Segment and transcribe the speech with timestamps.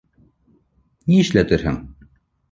[1.11, 1.77] Ни эшләтерһең?